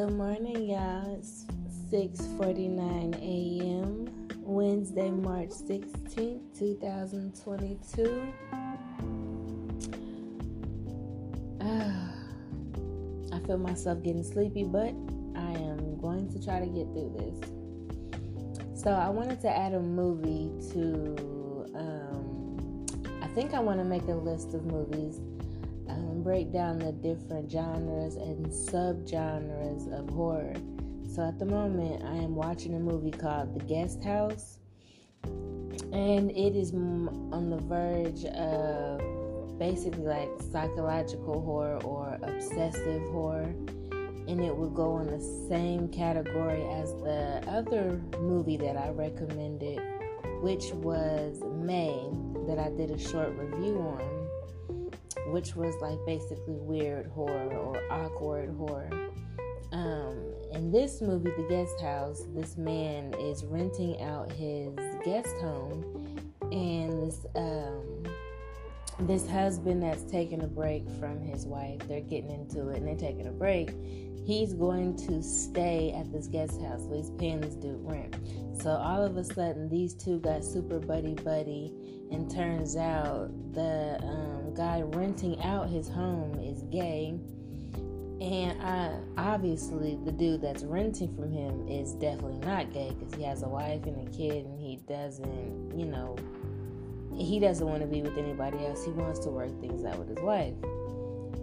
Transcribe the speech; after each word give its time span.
Good 0.00 0.16
morning, 0.16 0.70
y'all. 0.70 1.14
It's 1.18 1.44
6:49 1.92 3.16
a.m. 3.20 4.08
Wednesday, 4.38 5.10
March 5.10 5.50
16th, 5.50 6.40
2022. 6.58 8.32
Ah, 11.60 12.14
I 13.30 13.38
feel 13.40 13.58
myself 13.58 14.02
getting 14.02 14.24
sleepy, 14.24 14.64
but 14.64 14.94
I 15.36 15.52
am 15.52 16.00
going 16.00 16.32
to 16.32 16.42
try 16.42 16.60
to 16.60 16.66
get 16.66 16.86
through 16.94 17.12
this. 17.18 18.80
So, 18.80 18.92
I 18.92 19.10
wanted 19.10 19.42
to 19.42 19.54
add 19.54 19.74
a 19.74 19.80
movie 19.80 20.50
to 20.72 21.68
um, 21.74 22.86
I 23.22 23.26
think 23.34 23.52
I 23.52 23.60
want 23.60 23.78
to 23.80 23.84
make 23.84 24.04
a 24.04 24.14
list 24.14 24.54
of 24.54 24.64
movies 24.64 25.20
um, 25.90 26.22
break 26.22 26.52
down 26.52 26.78
the 26.78 26.92
different 26.92 27.50
genres 27.50 28.16
and 28.16 28.46
subgenres 28.46 29.92
of 29.92 30.08
horror. 30.10 30.54
So 31.14 31.26
at 31.26 31.38
the 31.38 31.46
moment, 31.46 32.04
I 32.04 32.14
am 32.16 32.34
watching 32.34 32.74
a 32.74 32.78
movie 32.78 33.10
called 33.10 33.58
The 33.58 33.64
Guest 33.64 34.04
House, 34.04 34.58
and 35.24 36.30
it 36.30 36.54
is 36.54 36.72
on 36.72 37.50
the 37.50 37.58
verge 37.58 38.24
of 38.24 39.58
basically 39.58 40.04
like 40.04 40.28
psychological 40.52 41.42
horror 41.42 41.82
or 41.84 42.18
obsessive 42.22 43.02
horror. 43.10 43.52
And 44.28 44.40
it 44.40 44.54
would 44.54 44.74
go 44.74 45.00
in 45.00 45.08
the 45.08 45.20
same 45.48 45.88
category 45.88 46.62
as 46.62 46.92
the 47.02 47.42
other 47.48 48.00
movie 48.20 48.56
that 48.58 48.76
I 48.76 48.90
recommended, 48.90 49.80
which 50.42 50.66
was 50.74 51.42
May, 51.60 52.08
that 52.46 52.58
I 52.58 52.70
did 52.70 52.92
a 52.92 52.98
short 52.98 53.30
review 53.36 53.78
on 53.78 54.20
which 55.28 55.54
was 55.54 55.74
like 55.80 55.98
basically 56.06 56.54
weird 56.56 57.06
horror 57.08 57.54
or 57.56 57.92
awkward 57.92 58.54
horror. 58.56 58.90
Um, 59.72 60.34
in 60.52 60.72
this 60.72 61.00
movie, 61.00 61.30
The 61.36 61.46
Guest 61.48 61.80
House, 61.80 62.24
this 62.34 62.56
man 62.56 63.14
is 63.14 63.44
renting 63.44 64.00
out 64.02 64.32
his 64.32 64.74
guest 65.04 65.34
home, 65.40 66.18
and 66.50 67.02
this 67.02 67.24
um, 67.36 68.04
this 69.06 69.28
husband 69.28 69.82
that's 69.82 70.02
taking 70.04 70.42
a 70.42 70.46
break 70.46 70.88
from 70.98 71.20
his 71.20 71.46
wife, 71.46 71.78
they're 71.88 72.00
getting 72.00 72.30
into 72.30 72.68
it 72.68 72.78
and 72.78 72.86
they're 72.86 72.96
taking 72.96 73.26
a 73.26 73.32
break. 73.32 73.70
He's 74.30 74.54
going 74.54 74.94
to 75.08 75.24
stay 75.24 75.92
at 75.98 76.12
this 76.12 76.28
guest 76.28 76.60
house, 76.62 76.84
so 76.84 76.94
he's 76.94 77.10
paying 77.18 77.40
this 77.40 77.56
dude 77.56 77.80
rent. 77.82 78.14
So 78.62 78.70
all 78.70 79.02
of 79.02 79.16
a 79.16 79.24
sudden, 79.24 79.68
these 79.68 79.92
two 79.92 80.20
got 80.20 80.44
super 80.44 80.78
buddy 80.78 81.14
buddy, 81.14 81.74
and 82.12 82.30
turns 82.30 82.76
out 82.76 83.32
the 83.52 83.98
um, 84.04 84.54
guy 84.54 84.82
renting 84.82 85.42
out 85.42 85.68
his 85.68 85.88
home 85.88 86.38
is 86.38 86.62
gay. 86.70 87.18
And 88.20 88.62
I, 88.62 89.00
obviously, 89.18 89.98
the 90.04 90.12
dude 90.12 90.42
that's 90.42 90.62
renting 90.62 91.12
from 91.16 91.32
him 91.32 91.66
is 91.66 91.94
definitely 91.94 92.38
not 92.46 92.72
gay 92.72 92.94
because 92.96 93.12
he 93.12 93.24
has 93.24 93.42
a 93.42 93.48
wife 93.48 93.84
and 93.86 94.06
a 94.06 94.10
kid, 94.12 94.46
and 94.46 94.60
he 94.60 94.76
doesn't, 94.86 95.76
you 95.76 95.86
know, 95.86 96.14
he 97.16 97.40
doesn't 97.40 97.66
want 97.66 97.80
to 97.80 97.88
be 97.88 98.00
with 98.00 98.16
anybody 98.16 98.64
else. 98.64 98.84
He 98.84 98.92
wants 98.92 99.18
to 99.24 99.30
work 99.30 99.60
things 99.60 99.84
out 99.84 99.98
with 99.98 100.10
his 100.10 100.20
wife. 100.20 100.54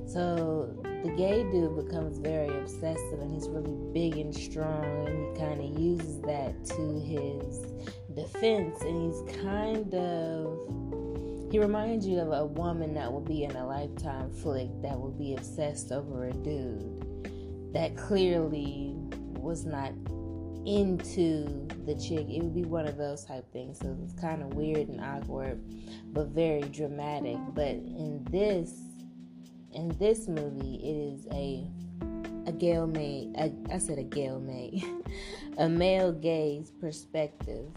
So 0.07 0.73
the 1.03 1.11
gay 1.17 1.43
dude 1.51 1.75
becomes 1.85 2.17
very 2.17 2.47
obsessive 2.47 3.19
and 3.19 3.33
he's 3.33 3.47
really 3.49 3.75
big 3.93 4.17
and 4.17 4.33
strong 4.33 5.07
and 5.07 5.37
he 5.37 5.43
kind 5.43 5.59
of 5.59 5.79
uses 5.79 6.21
that 6.21 6.65
to 6.65 6.99
his 6.99 7.59
defense 8.15 8.81
and 8.81 9.13
he's 9.13 9.41
kind 9.43 9.93
of 9.93 11.51
he 11.51 11.59
reminds 11.59 12.05
you 12.05 12.19
of 12.19 12.31
a 12.31 12.45
woman 12.45 12.93
that 12.95 13.11
will 13.11 13.21
be 13.21 13.43
in 13.43 13.55
a 13.55 13.65
lifetime 13.65 14.31
flick 14.31 14.69
that 14.81 14.99
will 14.99 15.11
be 15.11 15.33
obsessed 15.33 15.91
over 15.91 16.27
a 16.27 16.33
dude 16.33 17.73
that 17.73 17.95
clearly 17.95 18.93
was 19.37 19.65
not 19.65 19.93
into 20.65 21.67
the 21.85 21.95
chick. 21.95 22.27
It 22.29 22.43
would 22.43 22.53
be 22.53 22.65
one 22.65 22.85
of 22.85 22.97
those 22.97 23.23
type 23.23 23.45
things. 23.53 23.79
So 23.79 23.97
it's 24.03 24.19
kind 24.19 24.41
of 24.41 24.53
weird 24.55 24.89
and 24.89 24.99
awkward, 24.99 25.63
but 26.11 26.27
very 26.27 26.63
dramatic. 26.63 27.37
But 27.53 27.67
in 27.67 28.25
this 28.29 28.73
in 29.77 29.95
this 29.99 30.27
movie, 30.27 30.75
it 30.83 31.13
is 31.13 31.27
a 31.31 31.65
a 32.47 32.51
Gail 32.51 32.87
May. 32.87 33.29
I 33.37 33.77
said 33.77 33.99
a 33.99 34.03
Gail 34.03 34.39
May, 34.39 34.83
a 35.57 35.69
male 35.69 36.11
gaze 36.11 36.71
perspective. 36.81 37.67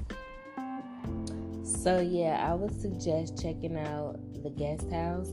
So 1.62 2.00
yeah, 2.00 2.48
I 2.48 2.54
would 2.54 2.80
suggest 2.80 3.40
checking 3.40 3.76
out 3.76 4.18
the 4.42 4.50
guest 4.50 4.90
house. 4.90 5.30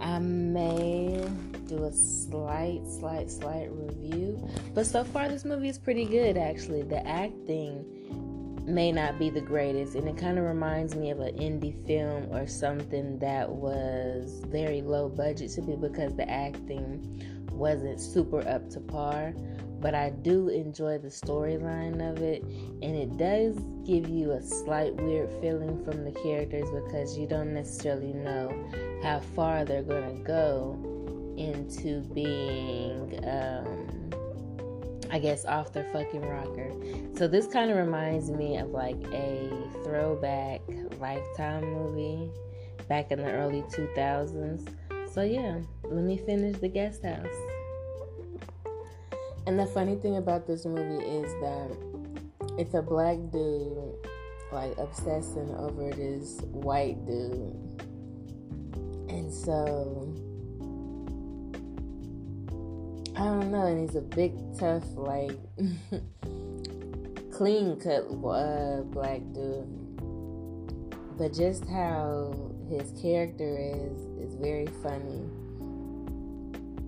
I 0.00 0.18
may 0.18 1.24
do 1.68 1.84
a 1.84 1.92
slight, 1.92 2.82
slight, 2.86 3.30
slight 3.30 3.68
review, 3.70 4.46
but 4.74 4.86
so 4.86 5.04
far 5.04 5.28
this 5.28 5.44
movie 5.44 5.68
is 5.68 5.78
pretty 5.78 6.04
good. 6.04 6.36
Actually, 6.36 6.82
the 6.82 7.06
acting 7.06 8.03
may 8.66 8.90
not 8.90 9.18
be 9.18 9.30
the 9.30 9.40
greatest 9.40 9.94
and 9.94 10.08
it 10.08 10.16
kind 10.16 10.38
of 10.38 10.44
reminds 10.44 10.94
me 10.94 11.10
of 11.10 11.20
an 11.20 11.36
indie 11.36 11.86
film 11.86 12.24
or 12.34 12.46
something 12.46 13.18
that 13.18 13.48
was 13.48 14.42
very 14.46 14.80
low 14.80 15.08
budget 15.08 15.50
to 15.50 15.60
be 15.60 15.76
because 15.76 16.14
the 16.16 16.28
acting 16.30 17.22
wasn't 17.52 18.00
super 18.00 18.46
up 18.48 18.68
to 18.70 18.80
par 18.80 19.34
but 19.80 19.94
I 19.94 20.10
do 20.10 20.48
enjoy 20.48 20.96
the 20.96 21.08
storyline 21.08 22.10
of 22.10 22.22
it 22.22 22.42
and 22.42 22.96
it 22.96 23.18
does 23.18 23.54
give 23.84 24.08
you 24.08 24.32
a 24.32 24.42
slight 24.42 24.94
weird 24.94 25.30
feeling 25.42 25.84
from 25.84 26.04
the 26.04 26.12
characters 26.22 26.68
because 26.70 27.18
you 27.18 27.26
don't 27.26 27.52
necessarily 27.52 28.14
know 28.14 28.50
how 29.02 29.20
far 29.20 29.66
they're 29.66 29.82
going 29.82 30.16
to 30.16 30.22
go 30.22 30.78
into 31.36 32.00
being 32.14 33.22
um, 33.26 33.83
I 35.14 35.20
guess 35.20 35.44
off 35.44 35.72
their 35.72 35.84
fucking 35.92 36.22
rocker. 36.22 36.72
So 37.16 37.28
this 37.28 37.46
kind 37.46 37.70
of 37.70 37.76
reminds 37.76 38.32
me 38.32 38.56
of 38.56 38.70
like 38.70 38.96
a 39.12 39.48
throwback 39.84 40.60
lifetime 40.98 41.72
movie 41.72 42.32
back 42.88 43.12
in 43.12 43.20
the 43.20 43.30
early 43.30 43.62
2000s. 43.62 44.74
So 45.08 45.22
yeah, 45.22 45.60
let 45.84 46.02
me 46.02 46.16
finish 46.16 46.58
the 46.58 46.66
guest 46.66 47.04
house. 47.04 47.28
And 49.46 49.56
the 49.56 49.66
funny 49.66 49.94
thing 49.94 50.16
about 50.16 50.48
this 50.48 50.66
movie 50.66 51.04
is 51.04 51.32
that 51.34 51.76
it's 52.58 52.74
a 52.74 52.82
black 52.82 53.18
dude 53.30 53.94
like 54.50 54.76
obsessing 54.78 55.54
over 55.54 55.90
this 55.90 56.40
white 56.50 57.06
dude. 57.06 57.54
And 59.08 59.32
so 59.32 60.12
I 63.16 63.24
don't 63.24 63.52
know, 63.52 63.66
and 63.66 63.80
he's 63.80 63.94
a 63.94 64.00
big, 64.00 64.32
tough, 64.58 64.82
like 64.96 65.38
clean 67.32 67.78
cut 67.80 68.06
uh, 68.10 68.82
black 68.82 69.20
dude. 69.32 69.68
But 71.16 71.32
just 71.32 71.64
how 71.66 72.34
his 72.68 72.92
character 73.00 73.56
is 73.56 74.00
is 74.18 74.34
very 74.34 74.66
funny. 74.82 75.22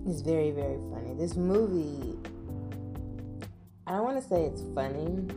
It's 0.05 0.19
very 0.19 0.51
very 0.51 0.79
funny. 0.91 1.13
This 1.13 1.37
movie, 1.37 2.17
I 3.85 3.91
don't 3.91 4.03
want 4.03 4.21
to 4.21 4.27
say 4.27 4.43
it's 4.43 4.63
funny 4.75 5.27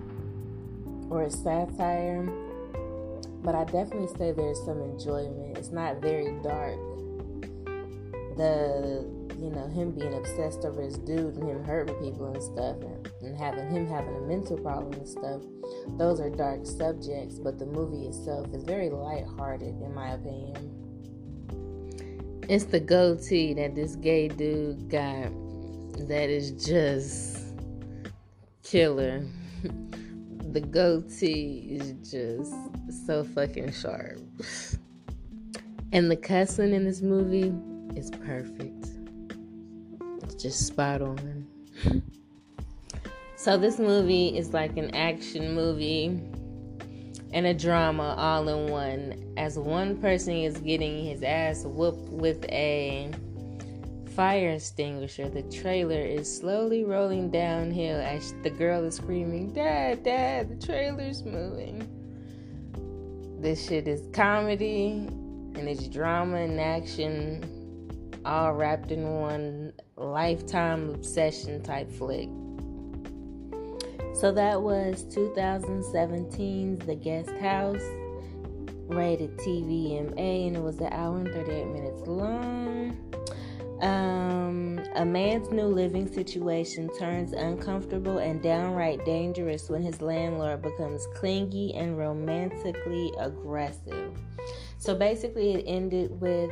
or 1.08 1.22
a 1.22 1.30
satire, 1.30 2.24
but 3.44 3.54
I 3.54 3.62
definitely 3.64 4.08
say 4.18 4.32
there's 4.32 4.58
some 4.64 4.80
enjoyment. 4.80 5.56
It's 5.56 5.70
not 5.70 6.00
very 6.02 6.32
dark. 6.42 6.74
The 8.36 9.19
you 9.40 9.48
know, 9.48 9.66
him 9.68 9.92
being 9.92 10.12
obsessed 10.12 10.66
over 10.66 10.82
his 10.82 10.98
dude 10.98 11.34
and 11.36 11.48
him 11.48 11.64
hurting 11.64 11.94
people 11.94 12.26
and 12.26 12.42
stuff 12.42 12.76
and, 12.82 13.10
and 13.22 13.36
having 13.36 13.70
him 13.70 13.86
having 13.86 14.14
a 14.16 14.20
mental 14.20 14.58
problem 14.58 14.92
and 14.92 15.08
stuff, 15.08 15.40
those 15.96 16.20
are 16.20 16.28
dark 16.28 16.66
subjects, 16.66 17.38
but 17.38 17.58
the 17.58 17.64
movie 17.64 18.06
itself 18.06 18.52
is 18.52 18.64
very 18.64 18.90
lighthearted 18.90 19.80
in 19.80 19.94
my 19.94 20.10
opinion. 20.10 20.76
It's 22.50 22.64
the 22.64 22.80
goatee 22.80 23.54
that 23.54 23.74
this 23.74 23.96
gay 23.96 24.28
dude 24.28 24.90
got 24.90 25.30
that 26.08 26.28
is 26.28 26.50
just 26.52 27.54
killer. 28.62 29.24
the 30.52 30.60
goatee 30.60 31.66
is 31.70 31.92
just 32.10 32.52
so 33.06 33.24
fucking 33.24 33.72
sharp. 33.72 34.20
And 35.92 36.10
the 36.10 36.16
cussing 36.16 36.74
in 36.74 36.84
this 36.84 37.00
movie 37.00 37.54
is 37.96 38.10
perfect 38.10 38.79
just 40.42 40.66
spot 40.66 41.02
on. 41.02 41.46
So 43.36 43.56
this 43.56 43.78
movie 43.78 44.36
is 44.36 44.52
like 44.52 44.76
an 44.76 44.94
action 44.94 45.54
movie 45.54 46.20
and 47.32 47.46
a 47.46 47.54
drama 47.54 48.14
all 48.18 48.48
in 48.48 48.70
one. 48.70 49.34
As 49.36 49.58
one 49.58 49.96
person 49.96 50.34
is 50.34 50.58
getting 50.58 51.04
his 51.04 51.22
ass 51.22 51.64
whooped 51.64 52.10
with 52.10 52.44
a 52.50 53.10
fire 54.14 54.50
extinguisher, 54.50 55.28
the 55.28 55.42
trailer 55.44 56.00
is 56.00 56.34
slowly 56.34 56.84
rolling 56.84 57.30
downhill 57.30 57.98
as 57.98 58.34
the 58.42 58.50
girl 58.50 58.84
is 58.84 58.96
screaming, 58.96 59.52
Dad, 59.54 60.02
Dad, 60.02 60.50
the 60.50 60.66
trailer's 60.66 61.22
moving. 61.22 61.86
This 63.40 63.66
shit 63.66 63.88
is 63.88 64.02
comedy 64.12 64.90
and 65.54 65.68
it's 65.68 65.88
drama 65.88 66.36
and 66.36 66.60
action 66.60 67.59
all 68.24 68.52
wrapped 68.52 68.90
in 68.90 69.20
one 69.20 69.72
lifetime 69.96 70.90
obsession 70.90 71.62
type 71.62 71.90
flick. 71.90 72.28
So 74.14 74.32
that 74.32 74.60
was 74.60 75.04
2017's 75.04 76.84
The 76.84 76.94
Guest 76.94 77.30
House, 77.40 77.82
rated 78.88 79.38
TVMA, 79.38 80.48
and 80.48 80.56
it 80.56 80.62
was 80.62 80.78
an 80.80 80.92
hour 80.92 81.18
and 81.18 81.32
38 81.32 81.66
minutes 81.68 82.02
long. 82.06 82.98
Um, 83.80 84.78
a 84.94 85.06
man's 85.06 85.50
new 85.50 85.64
living 85.64 86.06
situation 86.12 86.90
turns 86.98 87.32
uncomfortable 87.32 88.18
and 88.18 88.42
downright 88.42 89.02
dangerous 89.06 89.70
when 89.70 89.82
his 89.82 90.02
landlord 90.02 90.60
becomes 90.60 91.06
clingy 91.14 91.74
and 91.74 91.96
romantically 91.96 93.10
aggressive. 93.18 94.12
So 94.76 94.94
basically, 94.94 95.54
it 95.54 95.64
ended 95.66 96.20
with 96.20 96.50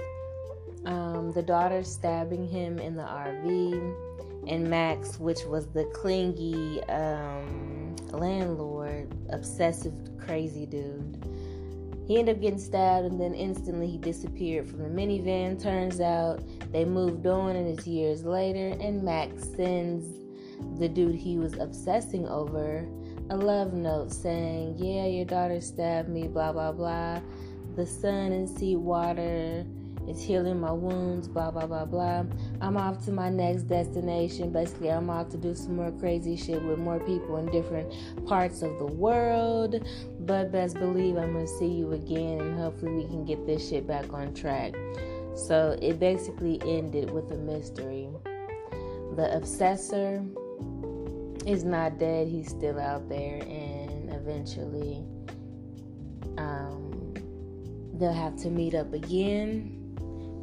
um, 0.84 1.32
the 1.32 1.42
daughter 1.42 1.82
stabbing 1.82 2.46
him 2.46 2.78
in 2.78 2.96
the 2.96 3.02
RV, 3.02 3.94
and 4.46 4.68
Max, 4.68 5.18
which 5.18 5.44
was 5.44 5.66
the 5.68 5.84
clingy 5.94 6.82
um, 6.84 7.94
landlord, 8.10 9.14
obsessive, 9.30 9.94
crazy 10.18 10.66
dude. 10.66 11.24
He 12.06 12.18
ended 12.18 12.36
up 12.36 12.40
getting 12.40 12.58
stabbed 12.58 13.06
and 13.06 13.20
then 13.20 13.34
instantly 13.34 13.86
he 13.86 13.98
disappeared 13.98 14.66
from 14.66 14.78
the 14.78 14.88
minivan. 14.88 15.62
Turns 15.62 16.00
out 16.00 16.42
they 16.72 16.86
moved 16.86 17.26
on 17.26 17.54
and 17.54 17.68
it's 17.68 17.86
years 17.86 18.24
later, 18.24 18.74
and 18.80 19.02
Max 19.02 19.44
sends 19.54 20.06
the 20.78 20.88
dude 20.88 21.14
he 21.14 21.36
was 21.36 21.52
obsessing 21.58 22.26
over 22.26 22.88
a 23.30 23.36
love 23.36 23.74
note 23.74 24.10
saying, 24.10 24.76
Yeah, 24.78 25.04
your 25.04 25.26
daughter 25.26 25.60
stabbed 25.60 26.08
me, 26.08 26.28
blah, 26.28 26.52
blah, 26.52 26.72
blah. 26.72 27.20
The 27.76 27.86
sun 27.86 28.32
and 28.32 28.48
sea 28.48 28.76
water 28.76 29.66
it's 30.08 30.22
healing 30.22 30.58
my 30.58 30.72
wounds, 30.72 31.28
blah, 31.28 31.50
blah, 31.50 31.66
blah, 31.66 31.84
blah. 31.84 32.24
I'm 32.62 32.78
off 32.78 33.04
to 33.04 33.12
my 33.12 33.28
next 33.28 33.64
destination. 33.64 34.50
Basically, 34.50 34.90
I'm 34.90 35.10
off 35.10 35.28
to 35.30 35.36
do 35.36 35.54
some 35.54 35.76
more 35.76 35.92
crazy 35.92 36.34
shit 36.34 36.62
with 36.62 36.78
more 36.78 36.98
people 37.00 37.36
in 37.36 37.44
different 37.52 37.92
parts 38.26 38.62
of 38.62 38.78
the 38.78 38.86
world. 38.86 39.86
But 40.20 40.50
best 40.50 40.78
believe 40.78 41.18
I'm 41.18 41.34
going 41.34 41.46
to 41.46 41.58
see 41.58 41.68
you 41.68 41.92
again 41.92 42.40
and 42.40 42.58
hopefully 42.58 42.92
we 42.92 43.04
can 43.04 43.26
get 43.26 43.46
this 43.46 43.68
shit 43.68 43.86
back 43.86 44.10
on 44.14 44.32
track. 44.32 44.72
So 45.36 45.78
it 45.82 46.00
basically 46.00 46.58
ended 46.64 47.10
with 47.10 47.30
a 47.30 47.36
mystery. 47.36 48.08
The 49.14 49.36
obsessor 49.36 50.26
is 51.46 51.64
not 51.64 51.98
dead, 51.98 52.28
he's 52.28 52.48
still 52.48 52.80
out 52.80 53.08
there, 53.08 53.42
and 53.42 54.12
eventually 54.12 55.04
um, 56.38 57.14
they'll 57.94 58.12
have 58.12 58.36
to 58.36 58.48
meet 58.48 58.74
up 58.74 58.92
again 58.94 59.77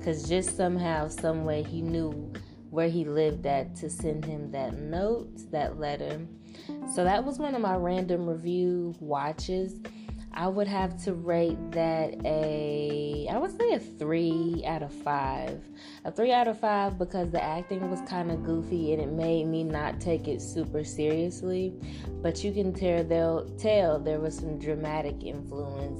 because 0.06 0.30
just 0.30 0.56
somehow, 0.56 1.08
some 1.08 1.46
way, 1.46 1.64
he 1.64 1.82
knew 1.82 2.32
where 2.70 2.88
he 2.88 3.06
lived 3.06 3.48
at 3.48 3.76
to 3.76 3.90
send 3.90 4.24
him 4.24 4.52
that 4.52 4.78
note, 4.78 5.50
that 5.50 5.80
letter. 5.80 6.20
So 6.94 7.04
that 7.04 7.26
was 7.26 7.40
one 7.40 7.56
of 7.56 7.62
my 7.62 7.76
random 7.76 8.30
review 8.30 8.94
watches. 9.00 9.80
I 10.32 10.48
would 10.48 10.68
have 10.68 11.04
to 11.06 11.14
rate 11.16 11.58
that 11.72 12.14
a, 12.24 13.28
I 13.32 13.38
would 13.40 13.58
say 13.58 13.72
a 13.74 13.80
three 13.80 14.64
out 14.68 14.84
of 14.84 14.94
five. 14.94 15.64
A 16.04 16.12
three 16.12 16.32
out 16.32 16.48
of 16.48 16.60
five 16.60 17.00
because 17.00 17.32
the 17.32 17.44
acting 17.44 17.90
was 17.90 18.02
kind 18.02 18.30
of 18.30 18.44
goofy 18.44 18.94
and 18.94 19.02
it 19.02 19.12
made 19.12 19.48
me 19.48 19.64
not 19.64 20.00
take 20.00 20.28
it 20.28 20.40
super 20.40 20.84
seriously. 20.84 21.74
But 22.22 22.44
you 22.44 22.52
can 22.52 22.74
tell, 22.74 23.04
they'll 23.04 23.50
tell 23.58 23.98
there 23.98 24.20
was 24.20 24.38
some 24.38 24.60
dramatic 24.60 25.24
influence 25.24 26.00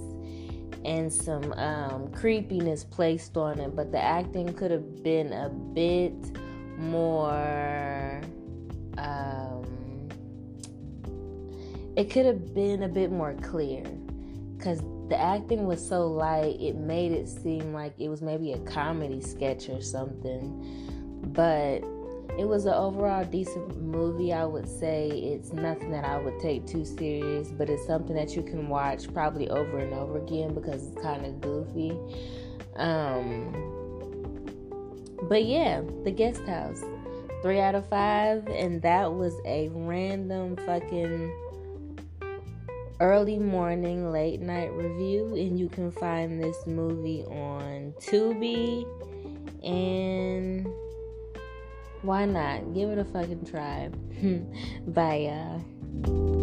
and 0.84 1.12
some 1.12 1.54
um, 1.54 2.12
creepiness 2.12 2.84
placed 2.84 3.38
on 3.38 3.60
it, 3.60 3.76
but 3.76 3.92
the 3.92 4.02
acting 4.02 4.54
could 4.54 4.72
have 4.72 5.04
been 5.04 5.32
a 5.34 5.50
bit 5.50 6.38
more. 6.78 8.22
Um, 8.98 10.10
it 11.96 12.10
could 12.10 12.26
have 12.26 12.54
been 12.54 12.84
a 12.84 12.90
bit 12.90 13.12
more 13.12 13.34
clear 13.42 13.84
because 14.58 14.82
the 15.10 15.20
acting 15.20 15.66
was 15.66 15.86
so 15.88 16.08
light, 16.08 16.60
it 16.60 16.76
made 16.76 17.12
it 17.12 17.28
seem 17.28 17.74
like 17.74 17.94
it 18.00 18.10
was 18.10 18.22
maybe 18.22 18.54
a 18.54 18.60
comedy 18.60 19.22
sketch 19.22 19.70
or 19.70 19.82
something. 19.82 21.22
But 21.34 21.82
it 22.38 22.46
was 22.46 22.66
an 22.66 22.74
overall 22.74 23.24
decent 23.24 23.82
movie. 23.82 24.34
I 24.34 24.46
would 24.46 24.68
say 24.68 25.08
it's 25.10 25.54
nothing 25.54 25.92
that 25.92 26.04
I 26.04 26.18
would 26.18 26.40
take 26.40 26.68
too 26.68 26.84
serious, 26.84 27.50
but 27.50 27.70
it's 27.70 27.86
something 27.86 28.16
that 28.16 28.36
you 28.36 28.44
can 28.44 28.68
watch 28.68 29.12
probably 29.14 29.50
over 29.50 29.78
and 29.80 29.94
over 29.94 30.18
again 30.18 30.54
because 30.54 30.88
it's 30.88 31.02
kind 31.02 31.26
of 31.26 31.40
goofy. 31.40 31.98
Um, 32.76 33.54
but 35.30 35.46
yeah, 35.46 35.82
The 36.04 36.12
Guest 36.12 36.42
House, 36.46 36.84
three 37.42 37.62
out 37.62 37.76
of 37.76 37.88
five, 37.88 38.48
and 38.48 38.82
that 38.82 39.14
was 39.14 39.34
a 39.46 39.70
random 39.70 40.58
fucking 40.58 41.34
early 43.00 43.40
morning, 43.40 44.12
late 44.12 44.42
night 44.42 44.74
review, 44.74 45.36
and 45.36 45.58
you 45.58 45.70
can 45.70 45.92
find 45.92 46.42
this 46.42 46.68
movie 46.68 47.24
on 47.24 47.94
Tubi 48.00 48.86
and 49.64 50.68
why 52.02 52.26
not? 52.26 52.74
Give 52.74 52.90
it 52.90 52.98
a 52.98 53.06
fucking 53.06 53.46
try. 53.46 53.90
Bye, 54.88 55.30
y'all. 55.30 56.42